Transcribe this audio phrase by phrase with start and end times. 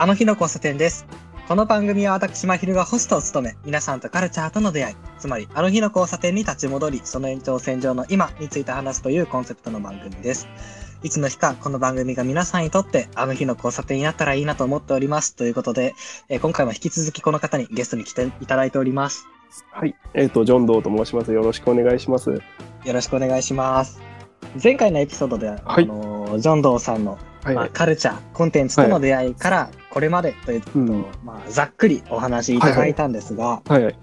[0.00, 1.04] あの日の交差点です。
[1.46, 10.48] この番組は私、まひるがホストを務め、皆さんとカルチャーとの出会い、つまり、あの日の交差点に立ち戻り、その延長線上の今について話すというコンセプトの番組です。
[11.02, 15.36] いつの日か、この番組が皆さんにとって、あの日の交差点になったらいいなと思っております。
[15.36, 15.92] ということで、
[16.30, 19.26] えー今回も引き続きこの方にゲストに来ていただいております。
[19.70, 21.30] はい、えっ、と、ジョン・ドーと申します。
[21.30, 22.30] よろしくお願いします。
[22.30, 22.40] よ
[22.90, 24.00] ろしくお願いします。
[24.62, 31.04] 前回のエピソードでは、はいあのージョンドーさんのはい、まあ、カルチャー、コンテンツとの出会いからこれまでということを、うん。
[31.24, 33.98] まあ、ざっくりお話しいただいたんですが、はい、はい、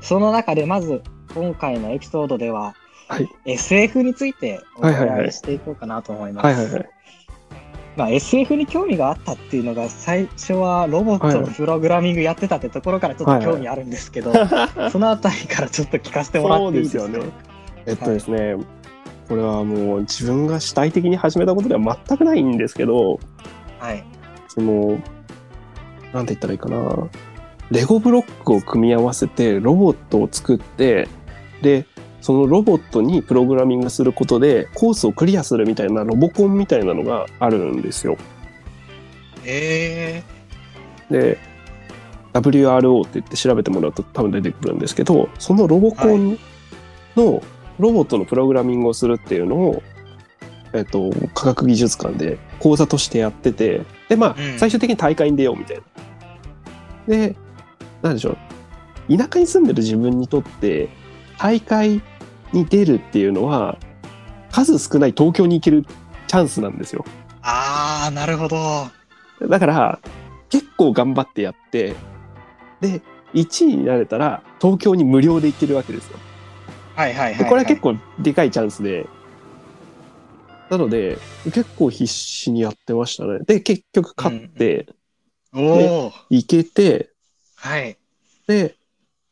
[0.00, 1.02] その中でまず
[1.34, 2.74] 今回のエピソードでは、
[3.08, 6.44] はい、SF についておはいはいはい伺いしていこうかなと思います。
[6.46, 6.88] はい、はい、はい。
[7.96, 14.32] まあ、SF に興味があったっていうのが最初はロボットのプログラミングやってたってところからちょっと興味あるんですけど、
[14.92, 17.02] そのあたりからちょっと聞かせてもらっていいですか？
[17.02, 17.32] そうですよね。
[17.86, 18.54] えっとですね、
[19.28, 23.20] これはもう自分が主体的に始めたことでは全くないんですけど、
[23.78, 24.04] はい。
[24.48, 24.98] その、
[26.12, 27.08] なんて言ったらいいかな。
[27.70, 31.08] レゴブロックを組み合わせてロボットを作って、
[31.60, 31.86] で、
[32.20, 38.16] そのロボットにプログラミングすることでコースをクリアするみたいなロボコンみたいなのがあるんですよ。
[39.44, 40.22] え
[41.10, 41.38] で
[42.34, 46.38] WRO って言って調べてもらうと多分出てくるんですけどそのロボコン
[47.16, 47.42] の
[47.78, 49.82] ロボットのプログラミングをするっていうのを、
[50.72, 55.82] えっと、科学技術館で講座としてやっててでまあ、うん最終的に大会に出ようみたいな。
[57.06, 57.36] で
[58.02, 58.36] なんでしょ
[59.08, 60.88] う田舎に住んでる自分にとって
[61.38, 62.02] 大会
[62.52, 63.78] に出るっていうのは
[64.50, 65.84] 数少ない東京に行ける
[66.26, 67.04] チャンスなんですよ。
[67.06, 67.10] ー、
[67.42, 68.56] あー、なるほど。
[68.56, 68.90] は
[69.48, 70.00] だから、
[70.50, 71.94] 結構頑張ってやって、
[72.80, 73.02] で、
[73.34, 76.18] 1位になれたら、東京に無料で行けるわけですよ。
[77.06, 79.06] いはいはい、でこれは結構でかいチャンスで、
[80.70, 83.40] なので、結構必死にやってましたね。
[83.46, 84.86] で、結局勝って、
[85.54, 87.10] おお、行けて、
[87.56, 87.96] はい。
[88.46, 88.74] で、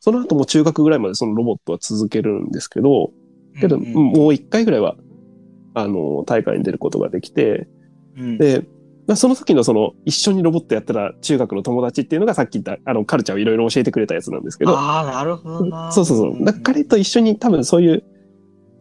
[0.00, 3.10] その後も中学ぐらいまでそのロボットは続けるんですけど、
[3.60, 3.82] けど、うん。
[3.82, 4.96] うんもう1回ぐらいは、
[5.74, 7.68] あの、大会に出ることができて、
[8.16, 8.38] うん。
[8.38, 8.75] で、まあ、
[9.14, 15.92] その時のその一緒にロボットやってた中学の友達っていうのがさっき言ったあのカルチャーをいろいろ教えてくれたやつなんですけど、ああ、なるほどな。
[15.92, 16.44] そうそうそう。
[16.44, 18.04] だから彼と一緒に多分そういう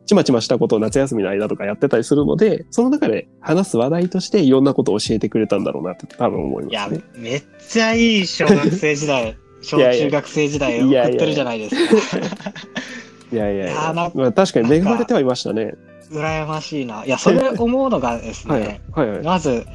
[0.05, 12.49] ちまちましたことを夏休みの間とかやってたりするので、その中で話す話題としていろんなことを教えてくれたんだろうなって多分思いいやますね。、めっちゃいい小学生時代、小 いやいや中学生時代をいやいや送ってるじゃないですか。
[13.31, 13.93] いやいやいや。
[13.93, 15.73] まあ、確かに恵まれてはいましたね。
[16.11, 17.03] 羨ましいな。
[17.03, 19.23] いや、それ思うのがですはいね、はいはい。
[19.23, 19.65] まず、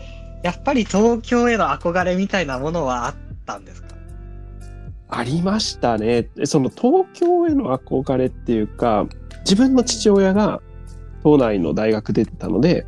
[0.42, 3.14] やっぱり東京への憧れみたいなものはあっ
[3.46, 3.88] たんですか？
[5.08, 6.28] ありましたね。
[6.44, 9.06] その東京への憧れっていうか、
[9.40, 10.60] 自分の父親が
[11.22, 12.86] 都内の大学出てたので、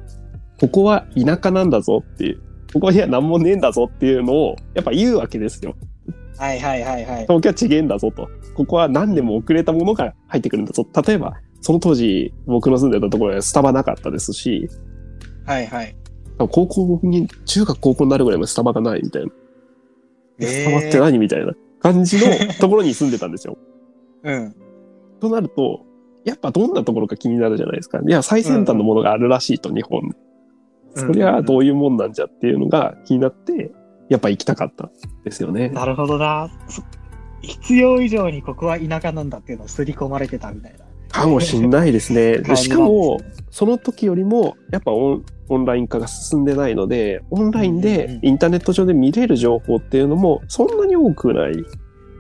[0.60, 2.40] ここは田舎なんだぞっていう、
[2.72, 5.74] ここには何もねえんだぞっていうのをやっぱ言うわけですよ。
[6.38, 7.22] はいはいはいはい。
[7.22, 8.28] 東京はちげえんだぞと。
[8.54, 10.86] ここは何でも遅れたものが入ってくるんだぞ。
[11.06, 14.68] 例えば、その当時僕の住んでたところはスタバなかったですし、
[15.44, 15.96] はいはい。
[16.38, 19.32] 高校に、中学高校になるぐらいまでスタバがないみたいな。
[20.40, 23.56] えースタバって何みたいな感じの ところに住んでたんですよ。
[24.24, 24.54] うん。
[25.20, 25.84] となると、
[26.24, 28.00] やっぱどんなところか気になるじゃないですか。
[28.00, 30.14] いや、最先端のものがあるらしいと、日本。
[30.94, 33.72] そりゃどういうもんなんじゃっていうのが気になって、
[34.08, 34.90] やっぱ行きたかったん
[35.24, 35.70] ですよね。
[35.70, 36.50] なるほどな。
[36.68, 36.82] そ
[37.40, 40.84] 必要以上にここは田舎なんだっていうのを刷り込まれてたみたいな。
[41.08, 42.42] かもしんないですね。
[42.56, 43.20] しかも、
[43.50, 51.56] その時よりも、やっぱオンオンライン化が進んでないので、オンラインうんうんうんでインターネット上で見れる情報っていうのもそんなに多くない。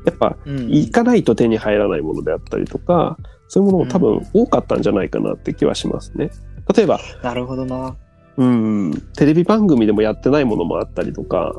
[0.04, 3.16] やっぱうん行かないと手に入らないものであったりとか、
[3.48, 6.30] そういうものも多分多かったんじゃないかなって気はしますね。
[6.76, 7.96] 例えば、なるほどな。
[8.36, 11.54] うん、テレビ番組でもやってないものもあったりとか、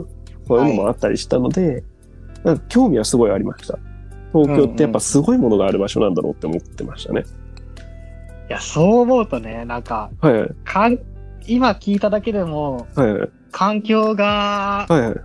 [0.48, 1.84] そういうのもあったりしたので、
[2.44, 3.78] なんか興味はすごいありました。
[4.34, 7.24] 東京ってやっぱすごいものがある場所なんだろうって思ってましたね。
[8.50, 10.34] いや、そう思うとね、なんか、はい
[10.66, 11.00] はい。
[11.48, 13.30] 今聞いただけでも、はいはい。
[13.52, 15.16] 環境が、はいはい。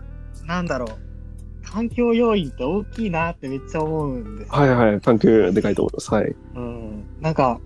[0.47, 4.55] なんだろう、環境要因って大きいなってめっちゃ思うんですよ。
[4.55, 5.01] はいはい。
[5.01, 6.15] 環境でかいと思います。
[6.15, 6.37] はい。
[6.55, 7.05] うん。
[7.21, 7.61] なんか、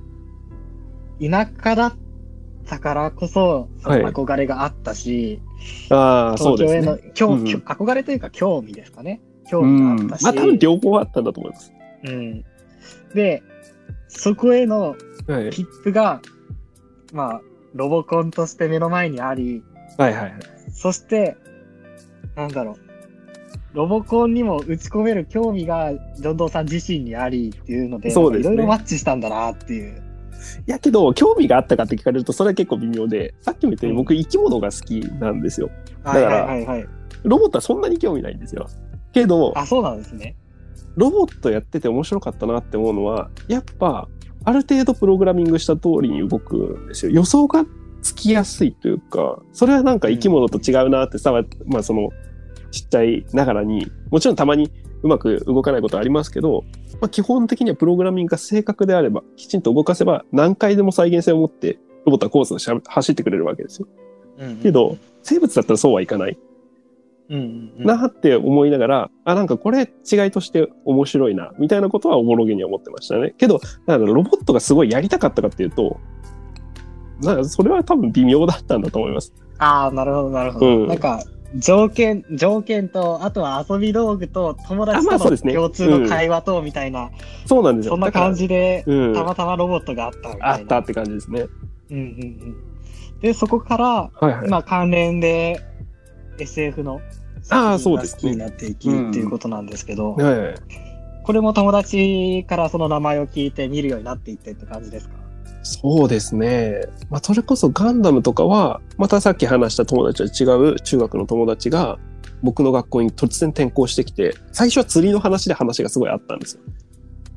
[1.20, 1.94] 田舎だっ
[2.66, 5.40] たからこそ、そのはい憧れがあったし、
[5.90, 7.08] ああ、そう東京へですね。
[7.08, 9.20] の興、うん興憧れというか興味ですかね。
[9.48, 9.94] 興うん。
[9.96, 10.25] 味があったし。
[10.25, 11.72] まあ多分両方あったんだと思います。
[12.05, 12.44] うん。
[13.14, 13.43] で、
[14.08, 14.96] そこへの
[15.28, 15.50] はい。
[15.50, 16.20] 切符が、
[17.12, 17.40] まあ、
[17.74, 19.62] ロボコンとして目の前にあり、
[19.98, 20.32] はいはいはい。
[20.72, 21.36] そして、
[22.36, 22.76] なんだろう、
[23.74, 30.02] ロボコンにも打ち込める興味が、ジョンドーさん自身にありっていうので、いろいろマッチしたんだなっていう。
[30.66, 35.70] いやけど、興味があったかって聞かれると、それは結構微妙で、さっきも言ったように僕生き物が好きなんですよ。
[36.02, 36.88] はいだからはいはいはい。
[37.22, 38.66] ロボットはそんなに興味ないんですよ。
[39.12, 40.36] けど、あ、そうなんですね。
[40.96, 44.08] ロボットやってて面白かったなって思うのは、やっぱ、
[44.44, 47.12] ある程度プログラミングした通りに動くんですよ。
[47.12, 47.65] 予想が
[48.03, 51.33] つきやすいというか、それはなんか生き物と違うなってさ、
[51.67, 52.11] まあその、
[52.71, 54.71] ちっちゃいながらに、もちろんたまに
[55.03, 56.65] うまく動かないことはありますけど、
[57.00, 63.89] まあ、基本的にはプログラミングが正確であれば、きちんと動かせば何回でも再現性を持ってロボットはコースを走ってくれるわけですよ。
[64.39, 66.39] うんうんけど、生物だったらそうはいかない。
[67.28, 73.34] なって思いながら、あ、なんかこれ違いとして面白いな、みたいなことはおもろげには思ってましたね。
[73.38, 75.98] けど、だからロボットがすごいやりたかったかっていうと、
[77.22, 79.32] なんかそれは多分微妙だったんだと思います。
[79.58, 80.66] ああ、なるほど、なるほど。
[80.66, 81.22] うんなんか、
[81.56, 87.10] 条件、条件と、あとは遊び道具と、友達との共通の会話と、みたいな、
[87.46, 87.92] そうなんですよ。
[87.92, 88.84] そんな感じで。
[88.86, 89.14] うん。
[89.14, 90.48] たまたまロボットがあったみたいな。
[90.48, 91.46] あったって感じですね。
[91.90, 93.20] うんうんうん。
[93.20, 94.48] で、そこから、はいはい。
[94.48, 95.60] まあ関連で
[96.38, 97.00] SF の
[97.43, 100.55] 作品がそうですね好きになっていき、うんっていうことなんですけど、はいはい。
[101.25, 105.14] これも友達からその名前を聞いて見るようになっていってって感じですか？
[105.62, 106.81] そうですね。
[107.11, 111.99] まあ、それこそガンダムとかは、またさっき話した友達と違う中学の友達が、
[112.43, 116.62] 僕の学校に突然転校してきて、最初は釣りの話で話がすごいあったんですよ。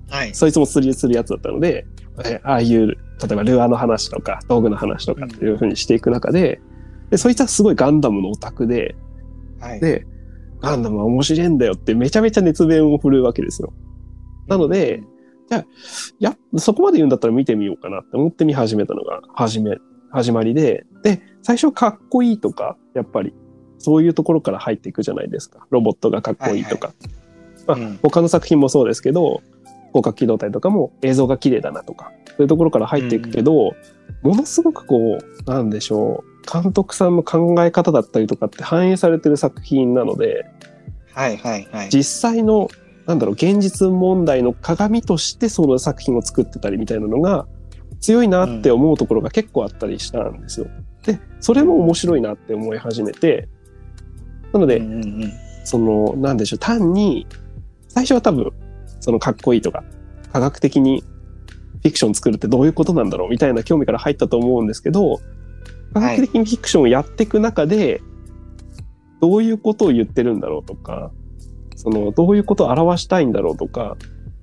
[0.09, 0.33] はい。
[0.33, 1.86] そいつも釣りするやつだったので、
[2.24, 2.95] えああいう、例
[3.31, 6.59] えばルアーの話とか、道具の話とかっていう風にしていく中で、
[7.15, 8.94] で、そいつはすごいガンダムのオタクで、
[9.62, 9.79] はい。
[9.79, 10.06] で、
[10.59, 13.73] ガンダムは面白いんだよってめちゃめちゃ熱弁を振るうわけですよ。
[14.47, 15.01] なので、
[15.47, 15.65] じゃあ、
[16.19, 19.77] や、そこまで言うんだったら見てみようかなって思って見始めたのが、始め、
[20.12, 23.33] 始まりで、で、最初かっこいいとか、やっぱり、
[23.77, 25.65] そういうところから入っていくじゃないですか。
[25.69, 26.91] ロボットがかっこいいとか。
[27.65, 29.41] まあうん他の作品もそうですけど、
[29.94, 33.71] 広角機動隊とかも映像が綺麗だなとか、そういうところから入っていくけど、
[34.23, 40.45] ものすごくこう、なんでしょう、監督さんの考え方だったりとかって反映されてる作品なので、
[41.13, 41.89] はいはいはい。
[41.89, 42.69] 実際の、
[43.06, 47.47] なんだろう、現実問題の鏡としてその作品を作ってたりみたいなのが
[48.00, 50.68] 強いなって思うところが結構あったりしたんですよ。
[51.03, 53.47] で、それも面白いなって思い始めて、
[54.53, 55.31] なので、うんうんうん
[55.65, 57.25] その、なんでしょう、単に、
[57.88, 58.51] 最初は多分、
[59.00, 59.83] そのかっこいいとか、
[60.31, 65.19] 科学的にフィクション作るってどういうことなんだろうみたいな興味から入ったと思うんですけど、
[65.95, 68.01] 科学的にフィクションをやっていく中で、
[69.21, 71.12] どういうことを言ってるんだろうとか、
[71.77, 73.95] その、どういうことを表したいんだろうとか、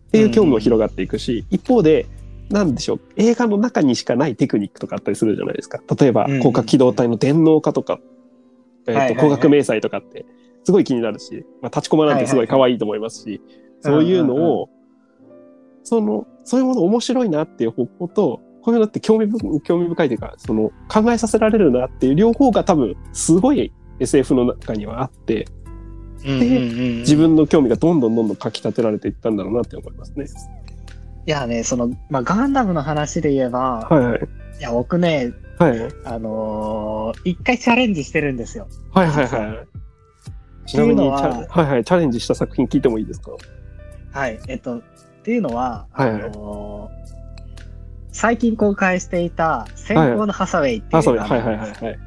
[0.08, 2.06] っていう興味も広がっていくし、一方で、
[2.48, 5.82] なんでしょう、映画の中にしかないテクニックとかあったりするじゃないですか。
[6.00, 6.38] 例えば、うん。
[6.38, 8.00] 広角機動隊の電脳化とか、
[8.86, 9.14] えっと、はいはいはい。
[9.16, 10.24] 光学迷彩とかって、
[10.64, 13.42] すごい気になるし、まあ、立ちコマなんてすごい可愛いと思いますし、
[13.80, 14.70] そういうのを、
[15.82, 25.46] その、そういうもの面白いなっていう方向と、こういうのって興味深興味深いというか、その、考えさせられるなっていう両方が多分、すごい SF の中にはあって、
[26.24, 30.26] うんうんうんうん自分の興味がどんどんどんどんかき立てられていったんだろうなって思いますね。
[31.26, 34.20] いやね、その、まあ、ガンダムの話で言えば、はいはい。
[34.60, 35.92] いや、僕ね、はいはい。
[36.04, 38.68] あのー一回チャレンジしてるんですよ。
[38.92, 39.64] はいはいは
[40.64, 40.68] い。
[40.68, 43.32] ちなみにはいはい、チャレンジした作品聞いてもいいですか？
[44.12, 44.38] はい。
[44.48, 44.82] えっと、っ
[45.24, 47.21] ていうのは、はいはいあのー
[48.12, 51.98] 最近公開していた、先行のハサウェイっていう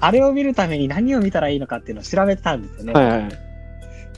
[0.00, 2.92] あ、れを見るために何を見たらいいのかっていうのを調べてたんですよね。
[2.92, 3.28] はいはい。
[3.28, 3.36] だ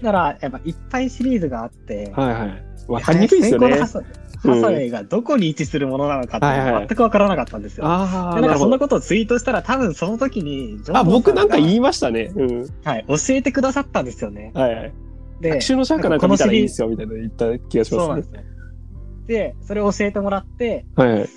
[0.02, 2.64] から、やっぱいっぱいシリーズがあって、はいはい。
[2.88, 3.86] わかりにくいですよねハ。
[3.86, 7.86] サウェイがどこに位置するものなのかって全くわからなかったんですよ。
[7.86, 8.78] ああ、でなんかそんな。
[8.80, 12.32] ことをツイートしたら多分その時に、あ、僕なんか言いいましたね。
[12.34, 12.66] うん。
[12.82, 14.50] はい、教えてくださったんですよね。
[14.54, 14.92] はいはい。
[15.40, 18.04] で、学習のシャーかなんか見たらいいですよ、みたいなの言った気がしまね。
[18.04, 18.44] そうなんですすね。
[19.26, 21.28] で、それを教えてもらって、はいはい。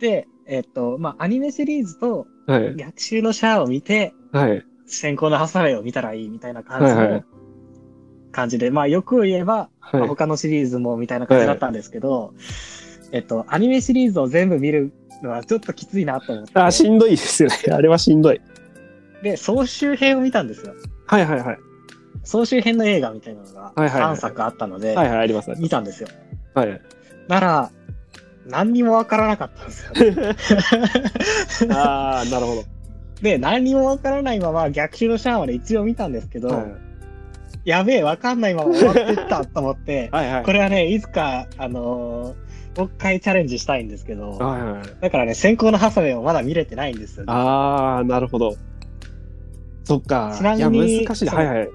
[0.00, 2.76] で、えっと、まあ、アニメシリーズとはい。
[2.76, 4.64] 逆襲のシャアを見て、はい。
[4.86, 7.24] 先行のハサウェイを見たらいいみたいな感じのはいはい
[8.30, 10.08] 感じで、まあ、よく言えば、まあはい。
[10.08, 12.34] 他のシリーズもみたいな感じだったんですけど、
[13.10, 14.92] えっと、アニメシリーズを全部見る
[15.22, 16.58] のはちょっときついなと思って。
[16.58, 17.56] あ、しんどいですよね。
[17.72, 18.40] あれはしんどい。
[19.22, 20.74] で、総集編を見たんですよ。
[21.06, 21.58] はいはいはい。
[22.24, 25.50] 総集編の映画みたいなのがはいはいはい3作あったので、はいはい、あります。
[25.58, 26.08] 見たんですよ。
[26.54, 26.82] ますはい。
[27.28, 27.70] なら、
[28.46, 30.36] 何にもわからなかったんですよ、ね。
[31.74, 32.64] ああ、なるほ
[33.20, 36.56] で、何にもわからないまま逆襲のシャアまで一応見たんですけど、ど。
[36.56, 36.86] はい
[37.66, 40.44] やべえ、わかんないまま終わってったと思って、 はいはい。
[40.44, 44.82] これはね、いつか、あのーもう一回チャレンジしたいんですけど、はいはい。
[45.00, 47.32] だからね、先行のハサウェイをまだ見れてないんですよ、ね。
[47.32, 48.54] ああ、なるほど。
[49.84, 50.34] そっか。
[50.36, 51.68] ちなみに難しいはいはい。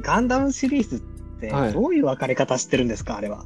[0.00, 1.00] ガンダムシリーズっ
[1.40, 3.44] てはいどういう分かれ方してるんですか、あれは。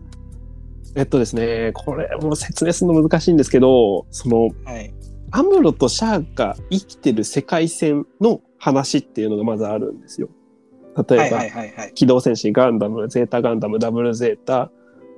[0.96, 4.92] えっとですね、これもう説明するの難しいんですけど、その、はい。
[5.30, 10.28] アムロとシャアが生きてる世界線の話っていうのがまずあるんですよ。
[10.96, 11.92] 例えば、はいはいはいはい。
[11.94, 14.70] 機動戦士ガンダム、ゼータガンダム、ダブルゼータ、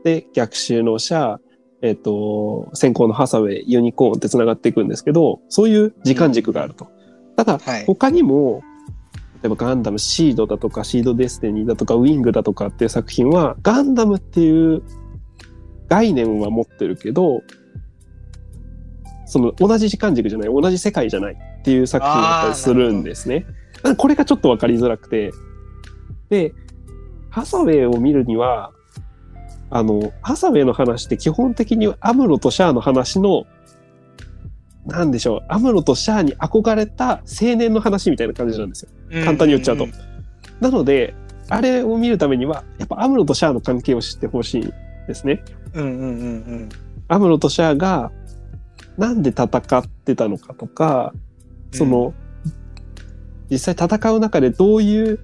[0.03, 1.41] で、逆襲のシャア、
[1.83, 6.89] えっ、と、先行のハサウェイ、ユニコーンって繋がっていくんですけど、そういう時間軸があると。
[7.37, 8.63] ただ、はい他にも、
[9.43, 14.83] 例えばガンダムシードだとか、シードデスティニーだとか、ウィングだとかっていう作品は、ガンダムっていう
[15.89, 17.43] 概念は持ってるけど、
[19.27, 23.47] その同じ時間軸じゃない、同じ世界じゃないっていう作品だったりするんですね。
[23.97, 25.33] これがちょっとわかりづらくて。
[26.31, 26.55] で、
[27.31, 28.73] ハサウェイを見るには、
[29.71, 33.45] あの、ハサウェイの話って基本的にアムロとシャアの話の、
[34.87, 38.91] なんでしょう、アムロとシャアに憧れた青年の話みたいな感じなんですよ。
[39.25, 39.87] 簡単に言っちゃうと
[40.61, 41.15] なので、
[41.51, 44.73] あれを見るためには、やっぱアムロとシャアの関係を知ってほしい
[45.09, 45.43] ですね。
[45.75, 46.69] うんうんうんうん。
[47.09, 48.13] アムロとシャアが
[48.97, 51.13] なんで戦ってたのかとか、
[51.73, 52.15] その、
[53.51, 55.19] 実際戦う中でどういう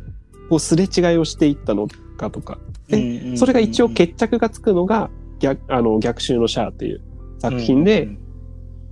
[0.49, 1.87] こうすれ違いをしていったの
[2.17, 7.03] かとか、でうんうんうんうんそれが一応決着がつくのが逆あの逆襲のシャアっていう
[7.38, 8.19] 作品で、うんうん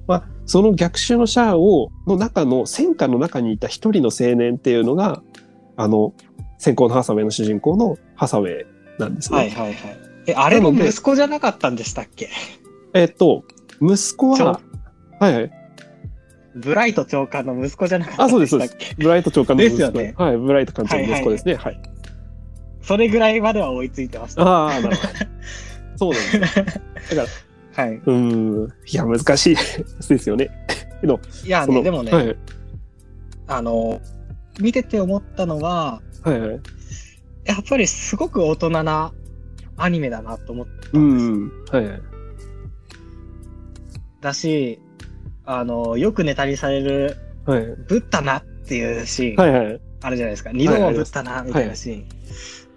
[0.07, 5.23] まあ、その逆襲のシャアをの中の戦火の中にいた一人の青年っていうのが
[5.77, 6.13] あの
[6.59, 8.67] 先行のハサウェイの主人公のハサウェイ
[8.99, 9.39] なんですね。
[9.39, 10.12] はいはいはい。
[10.27, 12.29] え、あれも息子じゃなかったんでしたっけ？
[12.95, 13.45] えっと
[13.81, 14.61] 息子は
[15.21, 15.51] はいはい
[16.55, 18.95] ブライト長官の息子じゃなかったんでしたっけ？
[18.99, 21.55] ブライト長官の息子ですよねはいブライト艦長の息子ですね。
[21.57, 21.81] はい
[22.83, 24.43] それぐらいまでは追いついてました。
[24.43, 25.09] ああなるほど。
[25.97, 27.45] そうなんです。
[27.75, 27.91] はい。
[27.95, 29.57] うーんいや難しい
[30.09, 30.51] ですよね。
[31.01, 32.37] けどいやでもね、はい
[33.47, 34.01] あの、
[34.61, 36.61] 見てて思ったのは、はいはい。
[37.45, 39.13] やっぱりすごく大人な
[39.77, 41.77] アニメだなと思ったうんです。
[41.77, 42.03] んはいはい。
[44.21, 44.81] だし、
[45.45, 49.81] あの、よくネタにされる、はいぶったなっていうシーン、はいはい。
[50.03, 50.53] あるじゃないですか。
[50.53, 52.09] 二度もぶったな、みたいなシーン。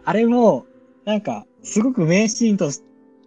[0.04, 0.66] あれも、
[1.06, 2.82] なんか、すごく名シーンとし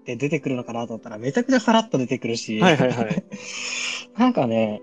[0.04, 3.24] て出てくるのかなと思ったら、めちゃくちゃさらっと出てくるし、はいはいはい。
[4.18, 4.82] なんかね、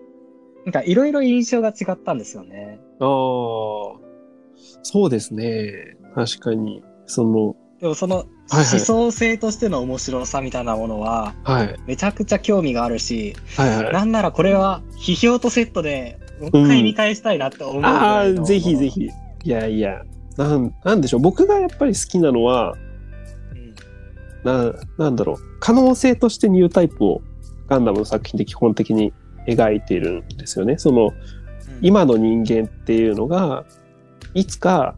[0.65, 2.79] なんかいろいろ印象が違ったんですよね。
[2.99, 3.07] ああ、
[4.83, 5.97] そうですね。
[6.15, 6.83] 確かに。
[7.05, 8.25] その、でもそのはい
[8.57, 11.75] はい思想性としての面白さみたいなものは、はい。
[11.87, 13.93] めちゃくちゃ興味があるし、はいはい。
[13.93, 18.89] なんならこれは批評とセットで、もう一回見返したいなって思うぐあらいのあ、ぜひぜ。
[18.89, 19.09] ひ。
[19.43, 20.03] いやいや、
[20.37, 21.19] なん、なんでしょう。
[21.21, 22.73] 僕がやっぱり好きなのは、
[23.53, 23.75] うん
[24.43, 25.37] な、なんだろう。
[25.59, 27.21] 可能性としてニュータイプを
[27.67, 29.11] ガンダムの作品で基本的に
[29.47, 30.77] 描いているんですよね。
[30.77, 31.11] その、
[31.81, 33.65] 今の人間っていうのが、
[34.33, 34.95] いつか、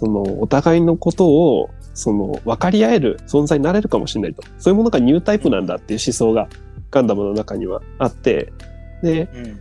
[0.00, 4.42] その、お互いのことを、その、分かり合える存在になれるかもしれないと。
[4.58, 6.48] そういうものがニュータイプなんだっていう思想が、
[6.90, 8.50] ガンダムの中にはあって、
[9.02, 9.60] で、うん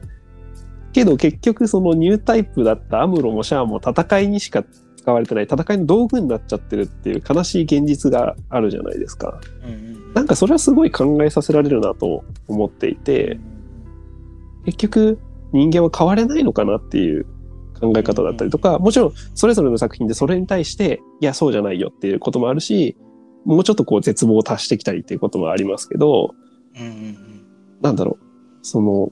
[0.92, 4.64] けど結局そのニュータイプだったアムロもシャアも戦いにしか
[4.98, 9.40] 使われてない、戦いの道具になっちゃってるっていう悲しい現実があるじゃないですか。
[9.64, 13.40] うんうんなんかそれはすごい考えさせられるなと思っていて、
[14.66, 15.20] 結局
[15.54, 17.28] 人間は変われないのかなっていう
[17.80, 22.98] 考え方だったりとか、もちろんそれぞれの作品でそれに対して、いや、そうじゃないよっていうこともあるし、
[23.46, 26.36] もうちょっとこう絶望を足してきたりっていうこともありますけど、
[26.78, 27.18] うんうん
[27.82, 28.26] なんだろう、
[28.62, 29.12] その、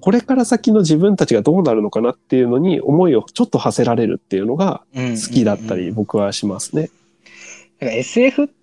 [0.00, 6.90] これから先の自分たちがどうなるのかなっていうのに思いをちょっと馳せられるっていうのがうん好きだったり僕はしますね。
[7.80, 8.54] なんか SF って、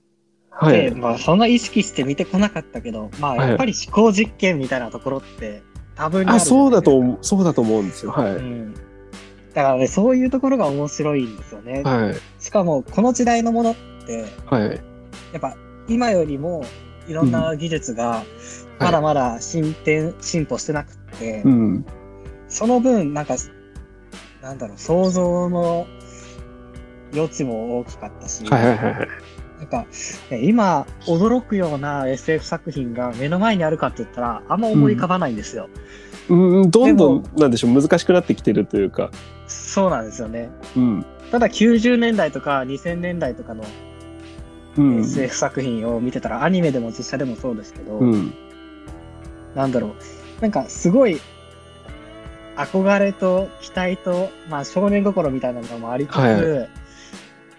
[0.51, 0.91] はい。
[0.91, 5.63] まあそんな意識して見てこなかったけど、まあやっぱり思考実験みたいなところって
[5.95, 8.11] 多分にあそうだとそうだと思うんですよ。
[8.11, 8.35] はい。
[8.35, 8.73] うん。
[8.73, 11.83] だからね、そういうところが面白いんですよね。
[11.83, 12.15] はい。
[12.43, 14.63] しかも、この時代のものって、はい。
[15.31, 15.55] やっぱ
[15.87, 16.63] 今よりも
[17.07, 18.25] いろんな技術がはい
[18.79, 21.85] まだまだ進展、進歩してなくって、うん。
[22.47, 23.35] その分、なんか、
[24.41, 25.87] なんだろう、想像の
[27.13, 29.07] 余地も大きかったし、はいはいはいはい。
[29.63, 29.85] なんか、
[30.29, 35.69] ね今、驚くような SF 作品が目の前にあるかって言ったら、あんま思い浮かばないんですよ。
[36.29, 39.09] うん、どんどでん、なんでしょう、難しくなってきてるというか。
[39.47, 40.49] そうなんですよね。
[40.75, 41.05] うん。
[41.31, 43.63] ただ90年代とか2000年代とかの
[44.77, 44.99] うん。
[45.01, 48.33] SF 作品を見てたら、アニメでも実写でもそうですけど、うん。
[49.55, 49.87] なんだろ
[50.39, 51.21] う、なんかすごい
[52.57, 56.82] 憧れと期待と、まあ少年心みたいなのもありつつ、はい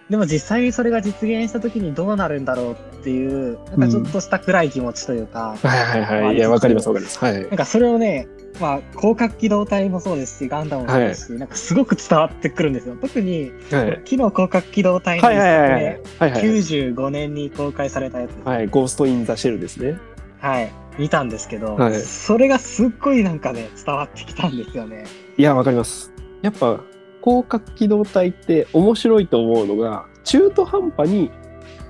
[0.09, 6.35] でも実際にそれが実現した時にどうなるんだろうっていう、なんかちょっとした暗い気持ちというか、はいはいはい。
[6.35, 7.19] いや、わかりますわかります。
[7.19, 7.49] はいなん。
[7.49, 8.27] かそれをね、
[8.59, 12.95] まあ広角機動隊もそうですし、ガンダムもそうですし、なんかすごく伝わってくるんですよ。
[13.01, 14.01] 特に、はい。
[14.05, 16.01] 機能広角機動隊のはいはいはいはいね。
[16.19, 16.43] はいはい。
[16.43, 18.47] 95年に公開されたやつです。
[18.47, 18.67] はい。
[18.67, 19.97] ゴースト・イン・ザ・シェルですね。
[20.39, 20.71] はい。
[20.99, 25.05] 見たんですけど、はいそれがすっごいなんかね、伝わってきたんですよね。
[25.35, 26.11] いや、わかります。
[26.43, 26.79] やっぱ、
[27.25, 31.31] 広角機動隊って面白いと思うのが、中途半端に、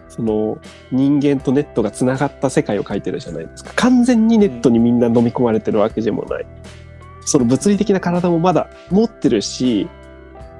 [0.08, 0.58] その
[0.94, 3.74] 人間とネットがつながった世界を描いてるじゃないですか。
[3.76, 6.46] 完全にネットにみんな飲み込まれてるわけでもない。
[7.26, 9.90] その物理的な体もまだ持ってるし、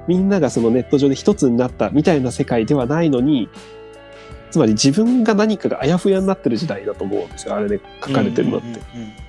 [0.06, 3.48] みんながそのネット上で一つになったみたいな世界ではないのに、
[4.50, 7.54] つまり自分が何かがあやふやになってる時代だと思うんですよ。
[7.54, 8.80] あれで書かれてるのって。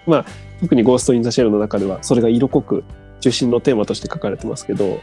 [0.06, 0.25] まあ、
[0.60, 2.84] 特にゴースト・イン・ザ・シェルの中では、それが色濃く
[3.22, 5.00] 中心のテーマとして書かれてますけど、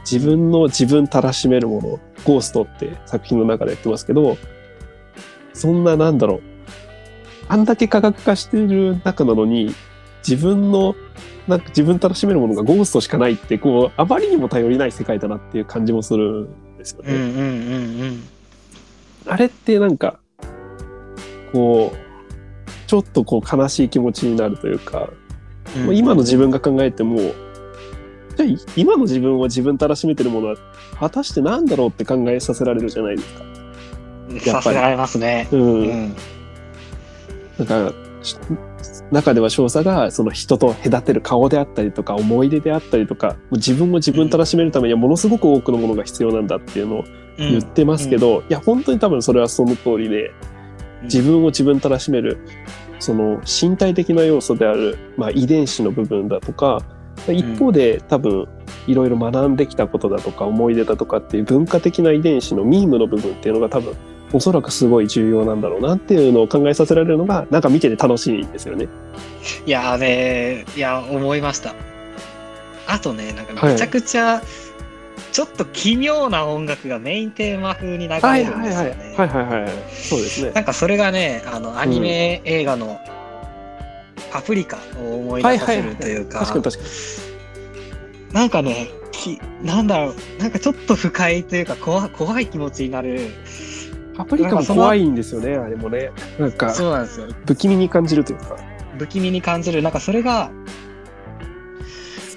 [0.00, 4.36] 自分の自分たらしめるもの、ゴーストって作品の中で言ってますけど、
[5.52, 6.42] そんななんだろう、
[7.48, 9.74] あんだけ科学化している中なのに、
[10.26, 10.94] 自分の、
[11.46, 17.14] なんか自分たらしめるものがゴーストしかないって、こう、あまりにも頼りない世界だなっていう感じもするんですよね。
[17.14, 18.22] うんうんうんうん
[19.26, 20.18] あれってなんか、
[21.52, 21.96] こう、
[22.86, 25.10] ちょっとこう悲しい気持ちになるというか、
[25.86, 27.18] うん今の自分が考えても、
[28.38, 30.56] じゃあい今の自分を自分たらしめてるものは
[31.00, 33.42] 果たして何だろうって考えさせられるじゃないですか。
[33.42, 35.48] やっぱりさせられますね。
[35.50, 35.60] うん。
[35.60, 36.16] うん
[37.58, 37.92] なんか、
[38.22, 38.36] し
[39.10, 47.04] 中では少佐がその人と隔てる顔であったりとか思い出であったりとか、自分を自分たらしめるためにはものすごく多くのものが必要なんだっていうのを
[47.38, 50.30] 言ってますけど、いや本当に多分それはその通りで、
[51.02, 52.38] 自分を自分たらしめる
[53.00, 56.82] その身体的な要素である、まあ、遺伝子の部分だとか
[57.32, 58.48] 一方で多分
[58.86, 63.94] いろいろ学んできたことだとか思い出だとかっていう文化的な遺伝子のミームの部分っていうのが多分
[64.32, 68.88] おそらくすごい重要なんだろうなっていうのを考えさせられるのがなんか見てて楽しいんですよね。
[69.64, 71.74] いやーねいや思いました。
[72.86, 74.42] あとねなんかめちゃくちゃ、
[75.32, 79.70] ちょっと奇妙な音楽がメインテーマ風に流れはいるんはいはいですよねはいはいはい。
[79.92, 80.52] そうですね。
[80.52, 82.98] なんかそれがねあのアニメ映画の
[84.30, 88.34] 「パプリカ」を思い出させるというか、確かに確かに。
[88.34, 90.14] なんかねきなんだろう。
[90.38, 93.20] なんかちょっと不快というか怖怖い気持ちになる。
[94.16, 96.10] パプリカも怖いんですよねあれもね。
[96.38, 97.28] なんかそうなんですよ。
[97.46, 98.56] 不気味に感じるというか。
[98.98, 99.82] 不気味に感じる。
[99.82, 100.50] なんかそれが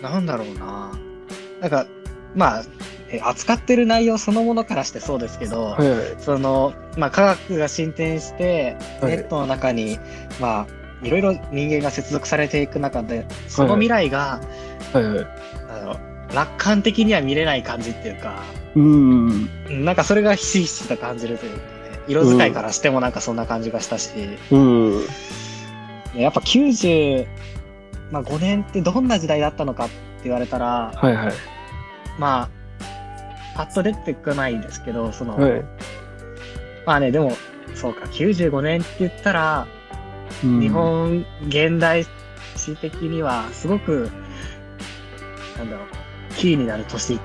[0.02, 0.92] なんだろうな。
[1.60, 1.88] なんか
[2.36, 2.64] まあ
[3.10, 6.00] え扱ってる内容そのものからしてそうですけど、はいはい。
[6.20, 9.18] そのまあ科学が進展してはい。
[9.18, 9.98] ネットの中に、
[10.40, 14.40] まあいろいろ人間が接続されていく中でその未来が、
[14.94, 15.28] はいはい。
[15.70, 18.44] あの楽観的には見れない感じっていうか
[18.76, 19.50] うん。
[19.70, 21.64] うんなんかそれがひしひしと感じるというかね
[22.08, 24.12] 色使いからしてもなんかそんな感じがしたし、
[24.52, 25.02] うん。
[26.16, 27.28] やっぱ95、
[28.12, 29.94] まあ、5年ってどんな時代だったのかって
[30.26, 31.34] 言われたらはいはい。
[32.20, 32.50] まあ
[33.56, 35.64] パッと出てこないんですけどその、はい。
[36.86, 37.34] まあねでも
[37.76, 39.68] そうか95年って言ったら、
[40.44, 42.06] うん日本現代
[42.56, 44.10] 史的にはすごく
[45.58, 45.88] なんだろう
[46.36, 47.20] キーになる年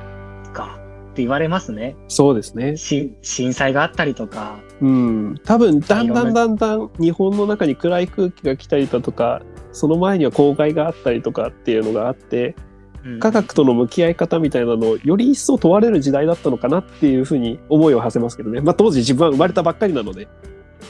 [0.53, 0.79] か
[1.12, 2.77] って言われますねそうですね。
[2.77, 5.35] し震災があったりとかうん。
[5.45, 9.42] 多分、だんだんだんだん日本の中に暗い空気が来たりだとか、
[9.73, 18.61] その前には公害があったりとかっていうのがあって、うん科学との向き合い方みたいなのをより一層問われる時代だったのかなっていうふうに思いを馳せますけどね。
[18.61, 20.27] まあ当時自分は生まれたばっかりなので、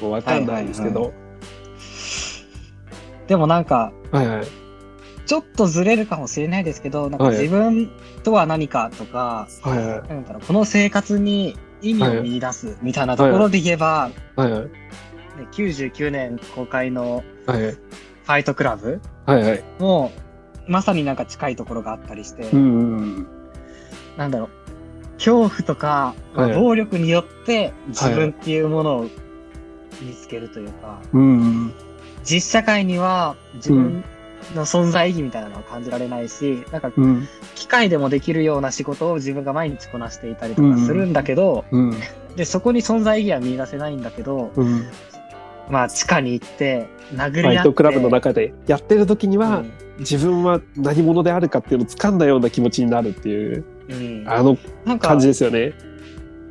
[0.01, 1.13] もうわかんないですけど。
[3.27, 4.47] でもなんかはいはい。
[5.27, 7.91] ちょっとずれるかもしれないですけどなんかはい自分
[8.23, 10.09] とは何かとか、はいはい。
[10.09, 14.63] なんだろうこの生活に意味を見出すみたいなところで言えば、はいはい。
[14.63, 14.69] ね、
[15.53, 17.73] 99年公開のはいはい。
[17.75, 20.13] 「ファイトクラブはいはい。」も
[20.69, 23.27] まさになんか近いところがあったりして、うんうん
[24.17, 24.49] なんだろう
[25.17, 29.03] 恐怖とか、はい暴力によって自分っていうものを
[30.01, 31.21] 見つけるというか、うん。
[31.21, 31.75] うん
[32.27, 34.05] 実社会には自分
[34.55, 37.05] の存在意義みたいなのは感じられないし、なんかうん。
[37.05, 37.29] うん。
[37.55, 41.95] 機械でもできるような仕事を自分が毎日こなしていたりとかするんだけど、うん。
[42.37, 44.87] でそこに存在意義は見出せないんだけど、うん。
[45.71, 55.73] まあ地下に行って殴フり合ってァイトクラブの中でやってる時には、うん自分は何者であるかっていうのを掴んだような気持ちになるっていう、うんあのなんか感じですよね。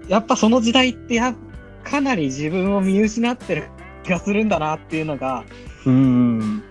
[0.08, 1.36] やっぱその時代ってや
[1.84, 3.66] かなり自分を見失ってる
[4.06, 5.44] 気がするんだなっていうのが
[5.86, 6.64] うん。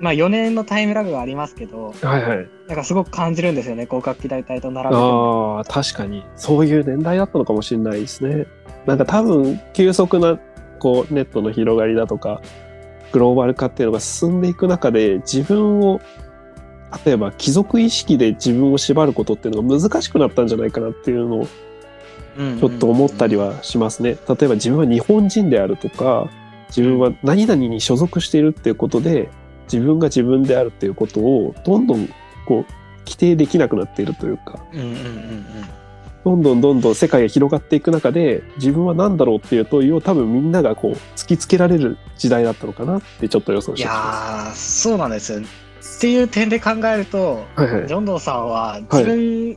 [0.00, 2.48] まあ4年のタイムラグがありますけどはいはい。
[2.68, 6.24] なんかすごく感じるんですよね広角機動隊と並べてもああ、確かに。
[6.36, 8.46] そういう年代だったのかもしれないですね。
[8.86, 10.38] なんか多分、急速な、
[10.78, 12.40] こう、ネットの広がりだとか、
[13.12, 16.00] グローバル化っていうのが進んでいく中で、自分を、
[17.04, 21.46] 例えば貴族意識で自分を縛ることっていうのが難しくなったんじゃないかなっていうのを
[22.60, 24.16] ちょっと思ったりはしますね。
[24.26, 26.30] 例えば自分は日本人であるとか、
[26.68, 29.28] 自分は何々に所属しているっていうことで、
[29.72, 32.08] 自分が自分であるっていうことを、どんどん
[32.46, 35.44] こう、規定できなくなっているというか、うんうんうんうん。
[36.24, 45.40] どんどんどんどん世界が広がっていく中で、自分は何だろうっていう問いを多分みんながこう突きつけられる時代だったのかなってちょっと予想いしてまやー、そうなんですよ。
[45.40, 45.42] っ
[46.00, 47.62] ていう点で考えると、す。
[47.62, 47.94] はいはいジ。
[47.94, 49.56] ョンドンさんは自分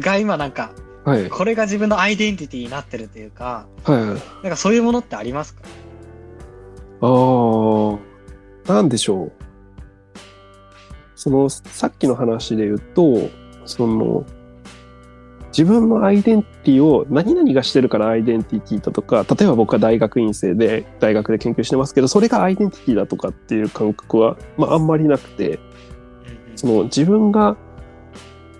[0.00, 0.72] が今なんか、
[1.04, 1.28] はい。
[1.28, 4.06] これが自分のアイデンティティになってるというか、はいはい。
[4.06, 4.16] なん
[4.50, 5.62] かそういうものってありますか？
[7.00, 7.98] あ
[8.68, 9.32] あ、なんでしょう。
[11.14, 13.30] その、さっきの話で言うと、
[13.64, 14.24] その、
[15.48, 25.60] 自分のアイデンティティを何々がしてるからアイデンティティだとか、例えば僕は大学院生で大学で研究してますけど、それがアイデンティティだとかっていう感覚は、まああんまりなくて、
[26.56, 27.56] その自分が、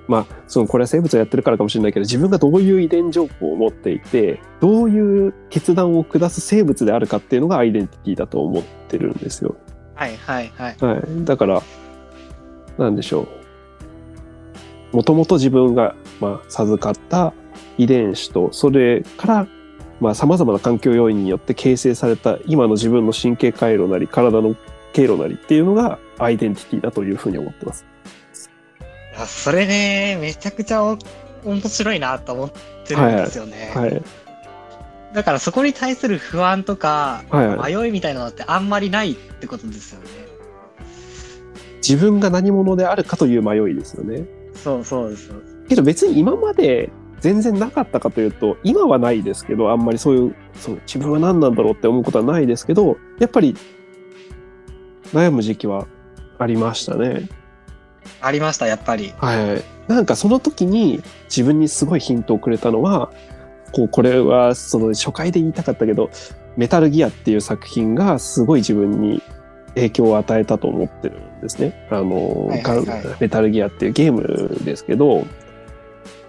[0.09, 9.57] まあ、そのこれは生物をやってるからかもしれないけど、自分がどういう遺伝情報を持っていて、どういう決断を下す生物であるかっていうのがアイデンティティだと思ってるんですよ。
[9.95, 10.77] はいはいはい。
[10.79, 11.25] はい。
[11.25, 11.63] だから、
[12.79, 13.27] なんでしょ
[14.93, 14.97] う。
[14.97, 17.33] もともと自分が、まあ、授かった
[17.79, 19.47] 遺伝子と、それから、
[20.01, 24.55] まあ、様々な環境要因によって形成された今の自分の神経回路なり、体の
[24.93, 27.85] 経路なりっていうのがアイデンティティだというふうに思ってます。
[29.17, 30.99] いやそれね、めちゃくちゃお
[31.45, 32.51] 面白いなと思っ
[32.87, 33.73] てるんですよね。
[33.75, 34.03] はい。
[35.15, 37.75] だからそこに対する不安とか、はいはい。
[37.75, 40.07] 迷いみたいなのってあんまりないってことですよね。
[41.79, 44.27] 自分が何者であるかという迷いですよね。
[44.55, 45.31] そうそうです。
[45.69, 53.57] けど別に今まで全然なかったかというと、今はないですけど、あんまりそういう、そう自分は何なんだろうって思うことはないですけど、やっぱり
[55.13, 55.87] 悩む時期は
[56.39, 57.29] ありましたね。
[58.21, 59.13] ありました、やっぱり。
[59.19, 59.63] はい。
[59.91, 63.11] なんかその時に自分にすごいヒントをくれたのは、
[63.73, 66.11] こう、これはその初回で言いたかったけど、
[66.57, 69.23] メタルギアっていう作品がすごい自分に
[69.75, 71.87] 影響を与えたと思ってるんですね。
[71.91, 75.27] あの、はいはいはいメタルギアっていうゲームですけど、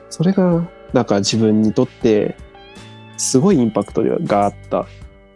[0.10, 2.38] それが、なんか自分にとって
[3.18, 4.86] すごいインパクトがあった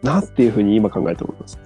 [0.02, 1.60] なっていうふうに今考えて思います。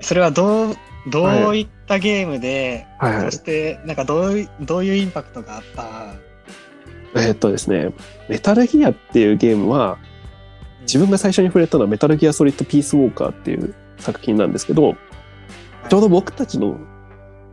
[0.00, 0.76] それはどう、
[1.08, 3.14] どういったゲームで、はい。
[3.14, 3.38] はいそ。
[3.38, 6.14] して、なんかどうい、どういうインパクトがあった？
[7.20, 7.92] えーっとですね、
[8.28, 9.98] メタルギアっていうゲームは、
[10.82, 14.94] 自分が最初に触れたのはメタルギアソリッドピースウォーカーっていう作品なんですけど、
[15.88, 16.78] ちょうど僕たちの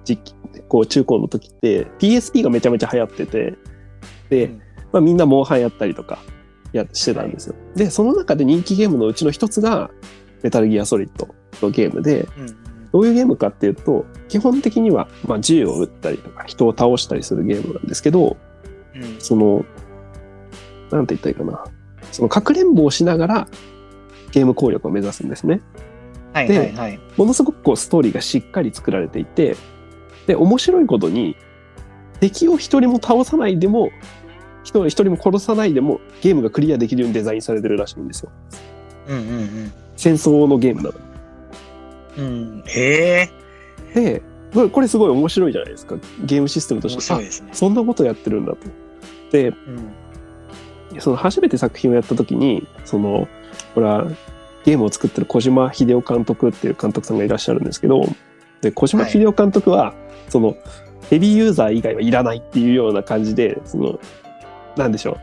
[0.03, 0.36] 時期、
[0.67, 3.55] こう中高の時って PSP がめちゃめちゃ流行ってて、
[4.29, 4.62] で、うん。
[4.91, 6.19] まあみんなモンハンやったりとか
[6.73, 7.55] やしてたんですよ。
[7.75, 9.89] で、その中で人気ゲームのうちの一つが
[10.43, 11.27] メタルギアソリッド
[11.62, 18.38] のゲームで、うんうんどういうゲームかっていうと、基本的には、まあ、銃を撃ったりとか人を倒したりするゲームなんですけど、
[18.95, 19.65] うんその、
[20.91, 21.65] なんて言ったらいいかな。
[22.12, 23.47] その、かくれんぼをしながら
[24.32, 25.62] ゲーム攻略を目指すんですね。
[26.34, 27.00] はいではいはい。
[27.17, 29.56] ものすごくこう、ストーリーがしっかり作られていて、
[30.28, 31.36] で、面白いことに、
[32.19, 33.89] 敵を一人も倒さないでも、
[34.63, 38.32] 一人も殺さないでも、ゲームがクリアできるようにデザインされてるらしいんですよ。
[39.08, 40.93] うんうん戦争のゲームなの
[42.17, 42.25] うん。
[42.25, 42.63] うん。
[42.67, 43.30] へ
[43.93, 43.93] え。
[43.93, 44.21] で、
[44.53, 45.95] これこれすごい面白いじゃないですか。
[46.23, 46.97] ゲームシステムとして。
[46.97, 47.56] 面白いですねあ。
[47.56, 48.58] そんなことやってるんだと。
[49.32, 51.01] で、うん。
[51.01, 53.27] その初めて作品をやった時に、その、
[53.75, 54.08] これは
[54.63, 58.03] ゲームを作ってる小島秀夫監督っていう監督さんがいらっしゃるんですけど、
[58.62, 59.93] で、小島秀夫監督は、
[60.30, 60.56] その、
[61.10, 63.99] ヘビーユーザー以外はいらないっていうような感じで、その、
[64.75, 65.17] なんでしょ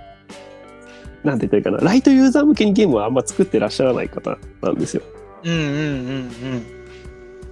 [1.25, 1.27] う。
[1.27, 1.91] なんて言ったらいいかな。
[1.91, 5.03] ライトユーザー向けにゲームはあんま作ってらっしゃらない方なんですよ。
[5.45, 6.84] うんうんうん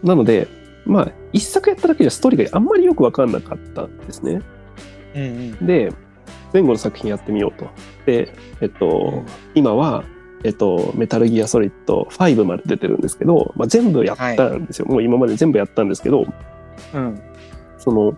[0.03, 0.49] なので、
[0.85, 4.43] まあ、一作やっただけじゃストーリーがあんまりよくわかんなかったんですね。
[5.15, 5.23] うん。
[5.23, 5.67] うんうん。
[5.67, 5.93] で、
[6.53, 7.69] 前後の作品やってみようと。
[8.07, 9.23] で、えっと、
[9.55, 10.05] 今は、
[10.45, 14.87] えっと、メタルギアソリッド5まで出てるんですけど、まあ、全部やったんですよ。
[14.87, 16.27] もう今まで全部やったんですけど、
[16.95, 17.21] うん。
[17.79, 18.17] その、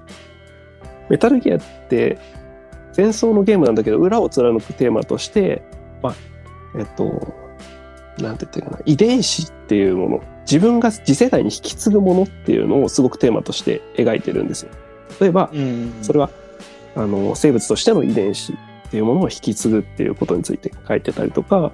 [1.11, 2.19] メタルギアって
[2.93, 5.63] 戦争のゲームなんだけど、裏を貫くテーマとして、
[6.03, 6.15] まあ、
[6.79, 7.05] えっと、
[8.23, 14.71] なんて言ってるかな、遺伝子っていうもの、自分が次世代に引き継ぐものっていうのをすごくテーマとして描いてるんですよ。
[15.21, 15.93] 例えば、うん。
[16.03, 16.31] それは
[16.97, 18.57] あの生物としての遺伝子っ
[18.91, 21.73] ていうものを引き継ぐっていうことについて書いてたりとか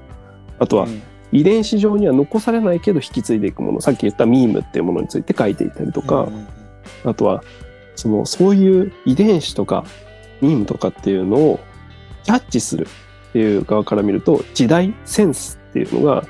[0.58, 1.02] あとはうん
[1.32, 6.28] 遺伝子上には残されないけど引き継いでいくものさっき言ったミームっていうものについて書いていたりとか、
[7.04, 7.44] あとは
[7.94, 9.84] そのそういう遺伝子とか
[10.40, 11.60] ミームとかっていうのを
[12.24, 12.88] キャッチする
[13.30, 16.26] っていう側から見ると時代センスっていうのが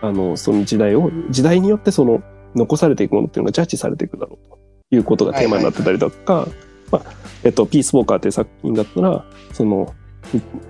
[0.00, 2.22] あのその時代を時代によってその
[2.54, 4.58] 残されていくものっていうのがジャッジされていくだろうと
[4.90, 6.46] いうことがテーマになってたりとか、
[6.90, 7.02] まあ
[7.44, 9.94] えっと、ピースウォーカーっていう作品だったらその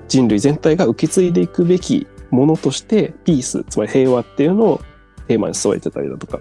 [0.09, 4.81] 人類全体が受け継いでいくべきものとしてピースつまり平和っていうのを
[5.29, 6.41] テーマに添えてたりだとか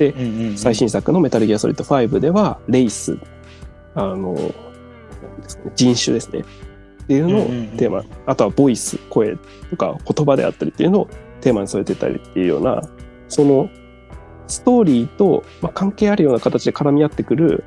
[0.00, 0.58] うんうん。
[0.58, 3.18] 最新作のメタルギアソリッド5ではレイス
[3.94, 4.36] あの
[5.74, 6.40] 人種ですね。
[6.40, 9.36] っていうのをうんうんうんテーマ、あとはボイス、声
[9.70, 11.08] とか言葉であったりっていうのを
[11.40, 12.82] テーマに添えてたりっていうような、
[13.28, 13.70] その
[14.46, 17.64] ストーリーと、まあ、関係あるような形で絡み合ってくる、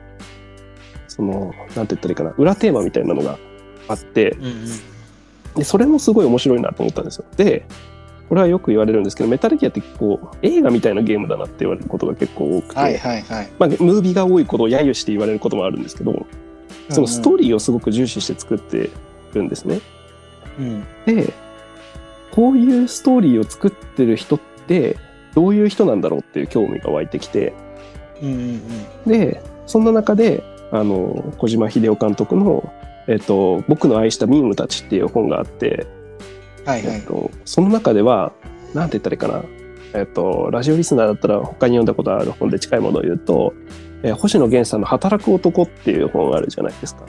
[1.07, 3.37] その、なんて言ったらいいかな、裏テーマみたいなのが
[3.87, 4.51] あって、うんうん
[5.55, 7.25] でそれもすごい面白いなと思ったんですよ。
[7.35, 7.65] で、
[8.29, 13.49] これはよく言われるんですけど、メタルギアってこう映画みたいなゲームだなって言われることが結構多くて、はいはいはい。
[13.59, 16.25] まあ、ムービーが多いことを揶揄して言われることもあるんですけど、
[16.89, 18.89] そのストーリーをすごく重視して作って
[19.33, 19.81] るんですね。
[20.59, 21.33] うんで、
[22.31, 24.97] こういうストーリーを作ってる人って、
[25.35, 27.53] どういう人なんだろうっていう興味が湧いてきて、
[28.21, 28.61] うんうん
[29.05, 32.71] で、そんな中で、あの、小島秀夫監督の、
[33.07, 35.87] えっと、僕の愛したミームたちっていう本があって、
[36.59, 36.65] うん。
[36.67, 36.95] はいはい。
[36.97, 38.31] えっと、その中では、
[38.73, 39.43] なんて言ったらいいかな。
[39.93, 43.53] えっと、ラジオリスナーだったら他に読んだことある本で近いものを言うと、
[44.03, 47.05] えー星野源さんの働く男っていう本があるじゃないですか。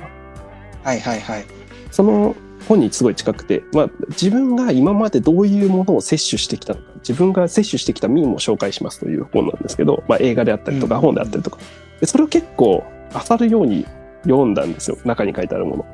[0.83, 1.45] はいはいはい。
[1.91, 2.35] その
[2.69, 11.59] 本にすごい近くて、まあ、自分が今までどういうものを摂取してきたのか、自分が摂取してきたミームを紹介しますという本なんですけど、まあ、映画であったりとかうん本であったりとか。
[12.01, 12.85] でそれを結構
[13.31, 13.87] 漁るように
[14.25, 14.99] 読んだんですよ。
[15.05, 15.87] 中に書いてあるもの。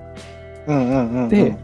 [0.69, 1.29] うんうんうんうん。
[1.29, 1.57] で、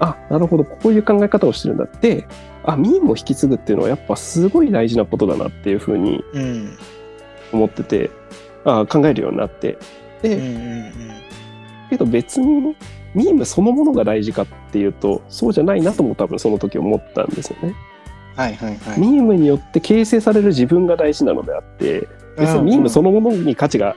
[0.00, 2.26] あ、なるほど、こういう考え方をしてるんだって、
[2.64, 6.78] あ、ミームを引き継ぐっていうのはやっぱすごい大事なことだなっていうふうにうん。
[7.52, 8.10] 思ってて、
[8.64, 9.76] あ考えるようになって。
[10.22, 10.92] で、うんうんうん。
[11.90, 12.74] けど別に
[13.14, 17.74] ミームそのものが大事かっていうと、そうじゃないなとも多分その時思ったんですよね。
[18.36, 19.00] はいはいはい。
[19.00, 23.94] ミームによって形成される自分が大事なのであって、別にミームそのものに価値が、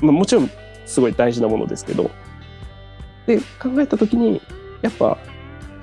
[0.00, 0.50] まあ、もちろん
[0.86, 2.10] すごい大事なものですけど、
[3.26, 4.40] で、考えた時に、
[4.82, 5.18] やっぱ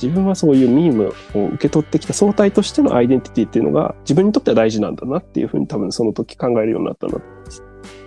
[0.01, 7.17] 自分はそういうミームを受け取ってきた相対としてのアイデンティティっていうのが自分にとっては大事なんだなっていうふうに多分その時考えるようになったな。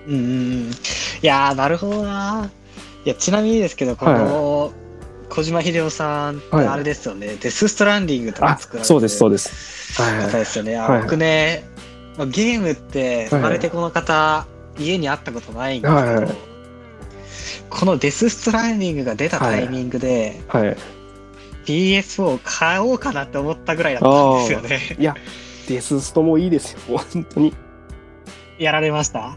[0.06, 0.70] うんうんうん。
[0.70, 0.72] い
[1.22, 2.50] やー、なるほどな。
[3.08, 4.70] いや、ちなみにですけど、この、
[5.30, 10.02] 小島秀夫さんってはいあれですよね、デス・ストランディングとかあ作られてそうです、そうです。
[10.02, 10.76] はい方ですよね。
[10.76, 11.64] あはい僕ね、
[12.18, 14.46] まあゲームって、生まれてこの方、
[14.78, 16.28] 家に会ったことないんですけど、はいはい
[17.70, 20.76] ここのデス・ストランディングが出たタイミングで、はい。
[21.64, 24.96] PS4 を買おうかなって思ったぐらいだったんですよね。
[24.98, 25.14] いや、
[25.66, 27.54] デスストもいいですよ、本当に。
[28.58, 29.36] やられました？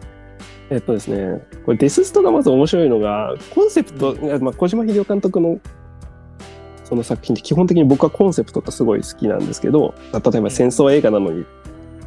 [0.71, 5.59] えっとですね、これデスストがまず面白いのが、コンセプト、まあ、小島秀夫監督の
[6.85, 11.45] その作品って基本的に僕はコンセプトがすごい好きなんですけど、例えば戦争映画なのに、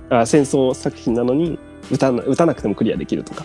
[0.08, 1.58] あ戦争作品なのに
[1.90, 3.44] 歌な歌なくてもクリアできるとか、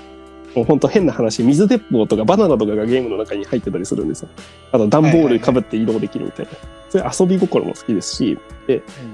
[0.55, 4.29] もう本当変な話、水鉄砲とかバナナとかがゲームの中に入ってたりするんですよ。
[4.71, 6.51] あと段ボールかぶって移動できるみたいな。
[6.89, 8.38] そういう遊び心も好きですし、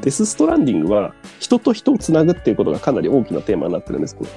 [0.02, 4.30] デスストランディングは人と人をつなぐっていうことがかなり大きなテーマになってるんですけど、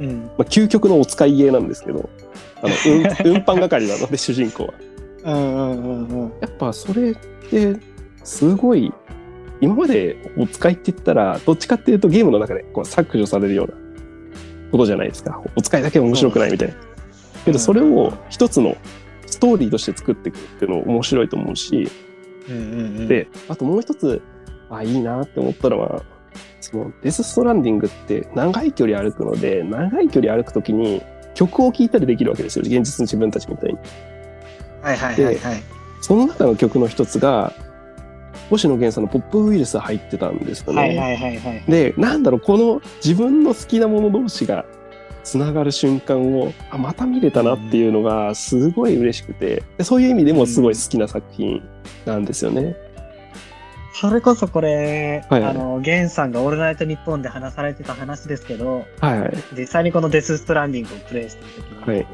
[0.00, 0.18] うん。
[0.18, 2.08] まあ、究極のお使い芸なんですけど、
[2.62, 3.00] あの、運
[3.32, 4.74] 運搬係なので、主人公は。
[5.24, 6.32] うんうんうんうん。
[6.40, 7.16] やっぱそれっ
[7.50, 7.76] て、
[8.24, 8.92] すごい、
[9.60, 13.74] 今までお使いって言ったら、どっちかっていうとゲームの中でこう削除されるような
[14.70, 15.40] ことじゃないですか。
[15.56, 16.74] お使いだけ面白くないみたいな。
[17.44, 18.76] けどそれを一つの
[19.26, 21.88] ストーリーとして作っていくっていうの面白いと思うし、
[22.48, 24.20] うんうんうん、で、あともう一つ、
[24.68, 26.02] あ、いいなって思ったのは、
[26.60, 31.02] そのデスストランディングって長い距離歩くので、長い距離歩くときに
[31.34, 32.62] 曲を聴いたりできるわけですよ。
[32.62, 33.78] 現実の自分たちみたいに。
[34.82, 35.62] はいはいはいはい。
[36.00, 37.52] その中の曲の一つが、
[38.50, 40.80] 星野源さんのポップウイルス入ってたんですよね。
[40.80, 41.64] はいはいはいはい。
[41.66, 44.64] で、なんだろう、この自分の好きなもの同士が
[45.24, 51.60] つながる瞬間を、あ、また見れたなっていうのがすごい嬉しくて、でそういう意味でもすごい好きな作品
[52.04, 52.76] なんですよね。
[53.98, 59.32] それこそこれ、はいはいあの、ゲンさんがオールナイトニッポンで話されてた話ですけど、はいはい。
[59.56, 62.06] 実際にこのデス・ストランディングをプレイしてるときに、はい。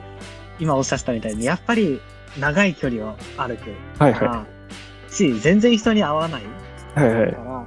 [0.61, 2.01] 今おっしゃったみたいに、やっぱり
[2.39, 4.47] 長い距離を歩くはいはから、
[5.11, 6.45] し、全然人に会わないい。
[6.95, 7.39] はいはいか。
[7.39, 7.67] ら、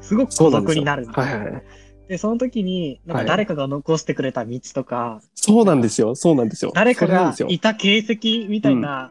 [0.00, 0.50] すごく孤。
[0.50, 1.62] 独になるんですよはいはい。
[2.08, 6.14] で、その時に、なんかはい誰かが残してくれた道とか、そうなんですよ。
[6.14, 6.70] そうなんですよ。
[6.72, 9.10] 誰かがいた形跡みたいな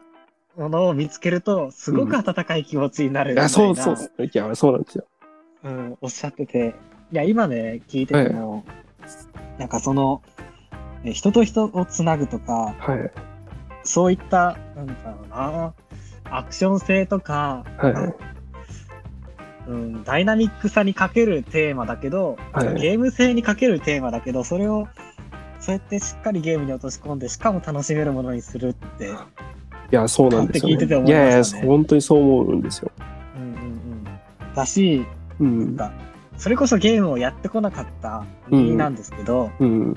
[0.56, 4.24] ものを見つけると、すごく温かい気持ちになるみたいな、いや、そうそう。
[4.24, 5.04] いや、そうなんですよ。
[5.64, 6.74] うん、おっしゃってて、
[7.12, 8.64] いや、今ね、聞いてても、
[9.58, 10.22] なんかその、
[11.04, 13.10] え人と人をつなぐとか、はい。
[13.82, 15.74] そういった、なんだろうな、
[16.30, 18.14] アクション性とか、はいはい。
[19.68, 24.88] うん、ダイナミックさにかけるテーマだけど、はいゲーム性にかけるテーマだけど、それを、
[25.60, 29.10] そうやってしっかりゲームに落とし込んで、しかも楽しめるものにするって、い
[29.90, 32.90] や、そうなんですよ、聞いてて思いいましたねやいや、本当にそう思うんですよ。
[33.36, 34.04] うんうんうん。
[34.54, 35.04] だし、
[35.40, 35.76] うん。
[36.36, 39.96] それこそゲームをやってこなかった身なんですけど、うん。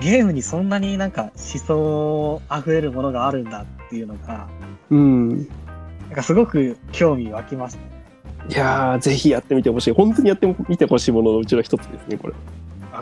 [0.00, 4.48] ゲームにそんなになんか思想あふれるものがあるんだっていうのが、
[4.90, 5.28] うん。
[5.38, 5.46] なん
[6.14, 7.94] かすごく興味湧きましたね。
[8.48, 9.92] いやー、ぜひやってみてほしい。
[9.92, 12.34] 本当にやってみてほしいもののうちの一つですね、これ。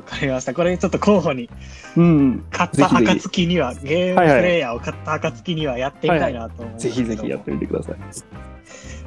[0.05, 0.55] わかりました。
[0.55, 1.49] これちょっと候補に、
[1.97, 2.45] うん。
[2.51, 7.97] 買った暁には、ゲームプレイヤーを買った暁にはやってみたいなと思うんですぜひぜひやってみてください。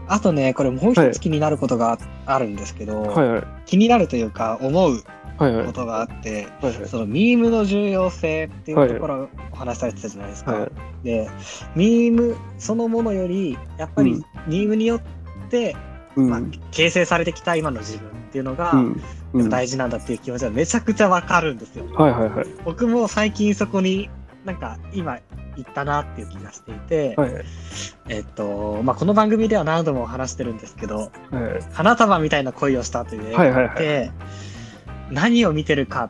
[0.07, 3.43] あとね、これもう一つ気になることがあるんですけど、はいはい。
[3.65, 5.03] 気になるというか思う
[5.37, 5.73] はいはいこ。
[5.73, 6.87] とがあって、はいはい。
[6.87, 10.53] そのミームの重要性っていうところをお話しされてたじゃないですか。
[10.53, 10.71] はい
[11.03, 11.29] で、
[11.75, 15.01] ミームそのものより、やっぱりうんミームによっ
[15.49, 15.94] て、うん。
[16.15, 18.79] まあ、形成されてきた今の自分っていうのが、うん。
[18.79, 18.91] うん。
[18.91, 19.01] はい
[19.49, 21.85] 大事なんだっていう気持ちはめちゃくちゃわかるんですよ。
[21.93, 22.47] はいはい。
[22.63, 24.09] 僕も最近そこに
[24.45, 25.19] なんか今
[25.57, 27.45] 行ったなっていう気がしていて、はいはい。
[28.07, 31.11] えっと、まあ、この番組では何度も話してるんですけど、はい
[31.73, 33.77] 花束みたいな恋をしたという映画はいはいはい。
[33.77, 34.11] で、
[35.11, 36.09] 何を見てるか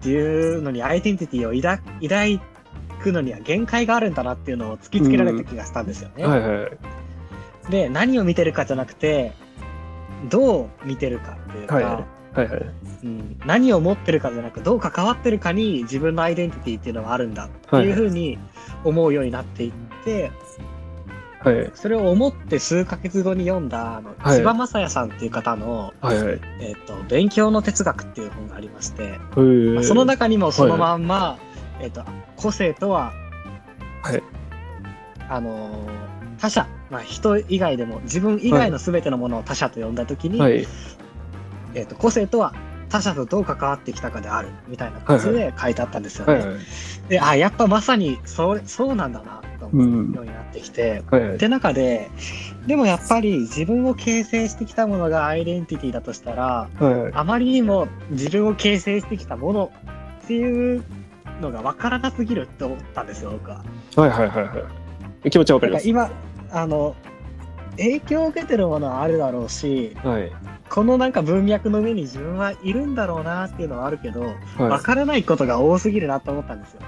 [0.00, 2.40] っていうのにアイデンティティを抱抱
[3.00, 6.24] くのには限界があるんだなっていうのを突きつけられた気がしたんですよね。
[6.24, 6.78] はいはいはい。
[7.70, 9.32] で、何を見てるかじゃなくて、
[10.28, 11.84] どう見てるかっていうか、はい。
[11.84, 12.04] はい
[12.36, 12.48] はい。
[12.48, 12.70] はい。
[13.04, 18.38] うん、何を持ってるかじゃなくどう関わってるかに自分のアイデンティティっていうのがあるんだっていうふうに
[18.84, 19.72] 思うようになっていっ
[20.04, 20.30] て、
[21.40, 21.70] はい。
[21.74, 24.38] それを思って数ヶ月後に読んだあの、はい。
[24.38, 26.40] 千葉雅也さんっていう方の、はいはい。
[26.60, 29.74] えっと「勉強の哲学」っていう本がありまして、へー。
[29.74, 31.38] まあその中にもそのまんま、
[31.80, 32.02] えっと
[32.36, 33.12] 個性とは、
[34.02, 34.22] はい。
[35.28, 40.66] あのー他者、まあ、人以外でも自分以外の全てのものを他者と呼んだ時に、はい。
[41.74, 42.54] えっと個性とは
[42.88, 46.32] 他者とどう関わってきたかであるみたいな感じで書いてあったんですよね。
[46.34, 46.58] はいはい。
[47.08, 51.34] であやっぱまさにそうそうなんだなと思うようになってきて、はいはい。
[51.36, 52.10] って中で
[52.66, 57.12] でもやっぱり自分を形成してきたものがアイデンティティだとしたらはいはい。
[57.14, 59.72] あまりにも自分を形成してきたもの
[60.24, 60.84] っていう
[61.40, 63.62] のが分からなすぎるって思ったんですよ僕は。
[63.96, 64.54] はいはいはいは
[65.24, 65.30] い。
[65.30, 66.27] 気持ちはわかります。
[66.50, 66.94] あの
[67.72, 70.32] 影響を受けてるものはあるだろうしはい。
[70.68, 74.34] このなんか文脈の上に自分はいるんだろうなっていうのはあるけど、はい。
[74.56, 76.80] 分からないことが多すぎるなと思ったんですよ。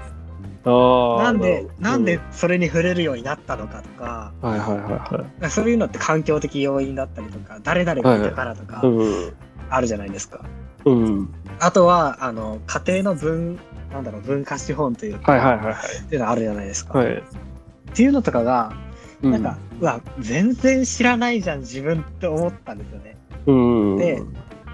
[0.63, 4.91] なんでなんで、それに触れるようになったのかとか、うんはいはいはい
[5.41, 5.49] はい。
[5.49, 9.33] そういうのって環境的要因だったりとか誰々がいたからとかうん。
[9.69, 10.45] あるじゃないですか。
[10.85, 11.33] うん。
[11.59, 13.59] あとはあの家庭の文
[13.91, 15.75] なんだろう文化資本というか、はいはいはいはい。
[15.75, 16.99] っていうのあるじゃないですか。
[16.99, 17.13] はい。
[17.13, 17.23] っ
[17.93, 18.90] ていうのとかがう
[19.21, 23.17] なんか、うわ全然知らないじゃん自分って思ったんですよね。
[23.45, 23.97] うん。
[23.97, 24.21] で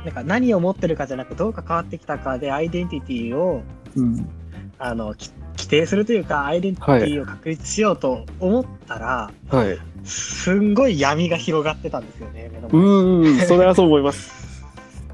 [0.05, 3.61] なんか何を持ってるかじゃなくどう関わってきたかでアイデンティティを
[3.95, 4.29] うん。
[4.79, 9.77] あのき規定するというかアイデンティティを確立しようと思ったら、はい。
[10.05, 13.39] すんごい闇が広がってたんですよね目の前にうん。
[13.47, 14.65] それはそう思います。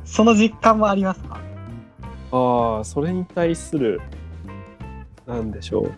[0.05, 1.39] その実感もありますか
[2.31, 4.01] ああ、それに対する、
[5.25, 5.93] なんでしょう。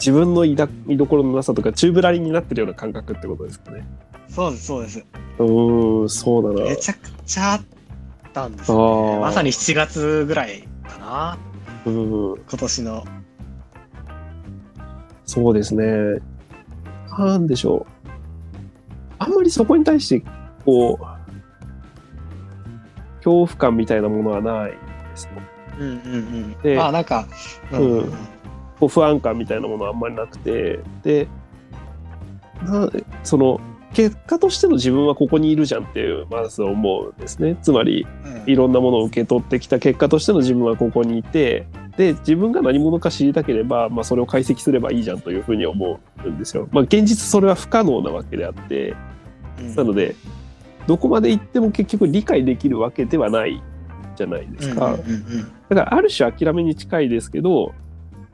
[0.00, 3.86] 自分の居だ居所のなさとか、宙ぶらりんになってるような感覚ってことですかね。
[4.28, 5.04] そうですそうです
[5.38, 6.70] うーん、そうだな。
[6.70, 7.62] めちゃくちゃあっ
[8.32, 11.38] たんですねーまさに7月ぐらいかな
[11.84, 13.04] うん、今年の
[15.26, 15.84] そうですね。
[17.18, 18.08] なんでしょう。
[19.18, 20.26] あんまりそこに対して、
[20.64, 21.04] こう、
[23.16, 24.78] 恐怖感みたいなものはないで
[25.14, 25.32] すね。
[25.78, 27.26] うんうんうんでまあなんか
[27.72, 28.12] うん
[28.80, 31.28] こう不安感みたいなものはあんまりなくて、で、
[32.64, 32.90] な
[33.22, 33.60] その、
[33.92, 37.56] 結果としての自分はここにいるじゃんっていう、まず思うんですね。
[37.60, 41.66] つまり、うんいろんなものを受け取ってきた結果としての自分はここにいて、
[41.96, 46.68] で、自分が何者か知りたければ、まあ、それを解析すればいいじゃんというふうに思うんですよ。
[46.72, 48.94] まあ、現実それは不可能なわけであって、
[49.58, 50.16] うんなので、
[50.86, 53.62] どこまで行っても結局理解できるわけではない
[54.16, 54.96] じゃないですか。
[55.68, 57.74] だから、ある種諦めに近いですけど、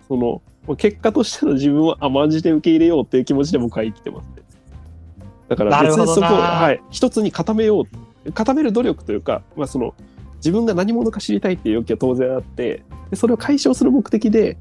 [0.09, 4.43] その、結果としての自分を甘んじて受け入れようっていう気持ちで僕は生きてますね。
[5.49, 7.83] だから別にそこを、はい、一つに固めよ
[8.25, 9.95] う、固める努力というか、まあその、
[10.37, 14.57] 自分が何者か知りたいっていう欲求は当然あって、でそれを解消する目的で、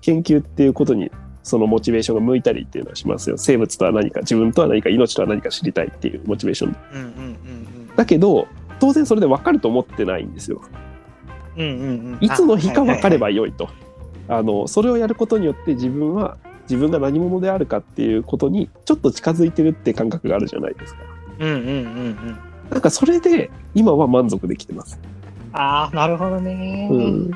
[0.00, 1.10] 研究っていうことに、
[1.42, 3.36] そのモチベーションが向いたりっていうのはしますよ。
[3.36, 6.76] 生物とは何か、自分とは何か、命とは何か知りたいっていうモチベーション。
[6.92, 8.46] うんうんうんだけど、
[8.78, 10.62] 当然それで分かると思ってないんですよ。
[11.56, 13.68] うんうんうんうんいつの日か分かればばよいと。
[14.28, 21.00] あのそれをやることによって自分は自分が何者であるかっていうことにちょっと近づいてるって感覚があるじゃないですか。
[21.38, 22.38] うんうんうんうん
[22.70, 25.00] なんかそれで今は満足できてます。
[25.54, 27.30] ああなるほどね、うん、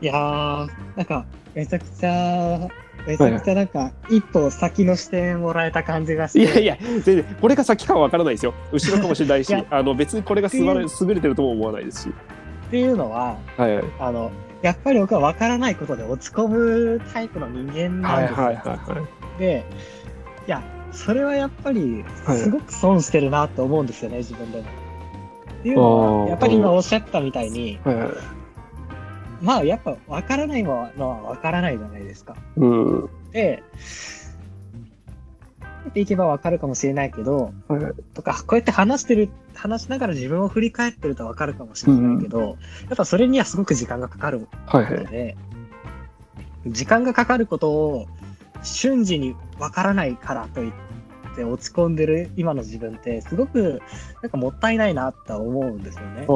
[0.00, 2.68] いやーなんかめちゃくちゃ
[3.06, 8.54] めちゃくちゃなんか一歩先の視点もらえた感じがしていやいや全然これが先かは分からないですよ。
[8.72, 12.08] 後ろかもしれないしいやあの別にこれがすばら優れてるとも思わないですし。
[12.08, 14.30] っていうのははいはいあの
[14.62, 18.44] やっぱり僕は分からないことで落ち込むタイプの人間なんですよ。
[18.44, 19.06] はいはいはいは
[19.36, 19.38] い。
[19.38, 19.64] で、
[20.46, 24.64] いや、それはやっぱり、はいすごく損してるなと思うんですよね、自分でも。
[24.64, 28.08] っていうのは、やっぱり今おっしゃったみたいに、はいはい。
[29.40, 32.36] まあやっぱ分からないのは分からないじゃないですか。
[32.56, 33.10] うん。
[33.32, 33.62] で、
[35.88, 37.92] っていけば分かるかもしれないけど、はいはい。
[38.14, 44.94] とか、こうやって話してる、話しながら自分を振り返ってると分かるかもしれないけど、やっぱそれにはすごく時間がかかるはいはい。
[44.94, 45.36] ので、
[46.66, 48.06] 時間がかかることを
[48.62, 50.72] 瞬時に分からないからといっ
[51.34, 53.80] て落ち込んでる今の自分ってすごく
[54.22, 56.26] なんかもったいないなとは思うんですよね。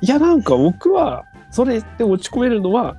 [0.00, 2.96] いやなんか僕は、それで落ち込めるのは、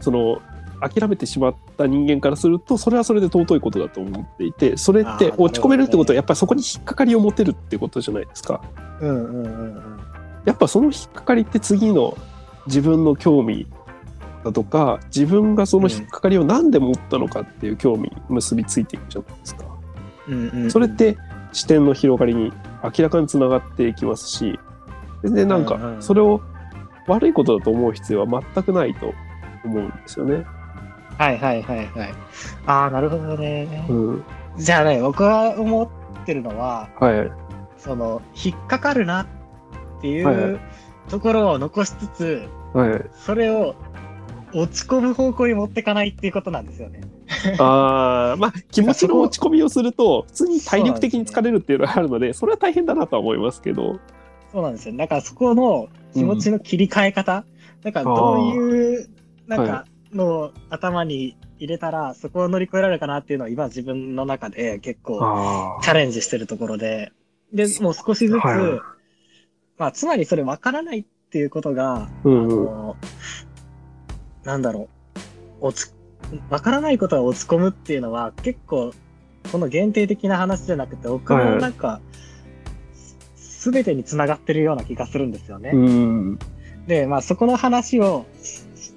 [0.00, 0.40] その、
[0.80, 8.60] 諦めてしまった人間からすると、それはそれで尊いことだと思っていて、それって落ち込めるってことは、やっぱりそこに引っかかりを持てるってことじゃないですか。
[9.00, 10.00] うんうんうんうん。
[10.44, 12.16] やっぱその引っかかりって次の
[12.66, 13.66] 自分の興味
[14.44, 19.64] だとか、自分がその引っかかりを何で持ったのかっていう興味に結びついていくじゃないですか。
[20.28, 21.18] うんうんうんそれって
[21.52, 22.52] 視点の広がりに
[22.82, 24.58] 明らかにつながっていきますし、
[25.22, 26.40] 全然なんかそれを
[27.06, 29.14] 悪いことだと思う必要は全くないと
[29.64, 30.44] 思うんですよね。
[31.18, 32.14] はいはいはいはい。
[32.66, 33.86] ああ、なるほどね。
[33.88, 34.24] うん。
[34.56, 35.84] じゃあね、僕は思
[36.22, 37.30] ってるのは、はい。
[37.78, 39.26] その、引っかかるなっ
[40.00, 40.60] ていう
[41.08, 43.04] ところを残しつつ、はい。
[43.14, 43.74] それを
[44.52, 47.00] 落ち込む方向に持っていかないっていうことなんですよね。
[47.58, 53.98] ああ、まあ気持ちの落ち込みをすると、 普通に体力的に疲れるっていうのがあるので、それは大変だなとは思いますけど。
[54.52, 54.96] そうなんですよ。
[54.96, 57.44] だからそこの気持ちの切り替え方、
[57.82, 59.08] なんかどういう、
[59.46, 59.84] なんか
[60.14, 67.12] のを頭に入れたら、そこを乗り越えられるかなっていうのは今自分の中で結構あチャレンジしてるところで、
[67.52, 68.94] で、もう少しずつ、はい
[69.76, 72.68] まあつまりそれ分からないっていうことが、うんうん。
[72.68, 72.96] あの
[74.44, 74.88] なんだろ
[75.60, 75.92] う、落ち、
[76.50, 78.92] わからないことが落ち込むっていうのは結構、
[79.50, 82.00] この限定的な話じゃなくて、僕はいはいのなんか、
[83.36, 85.70] すべてにつながってるような気がするんですよね。
[85.72, 86.38] うん。
[86.86, 88.26] で、まあそこの話を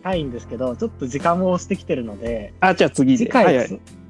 [0.08, 3.26] したいんですけど、ちょっと時間も押してきてるので、あ、じゃあ次で。
[3.26, 3.64] 次回、はいは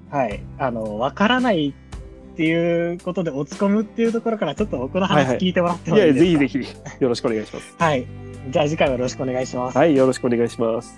[0.09, 7.75] はいい、あの、わからないっていうことで落ち込むっていうところからちょっっと僕の話はいはい聞いてもらっていや、もいいですか、ぜひぜひ、よろしくお願いします。
[7.77, 8.05] はい。
[8.49, 9.77] じゃあ次回はよろしくお願いします。
[9.77, 10.97] はい、よろしくお願いします。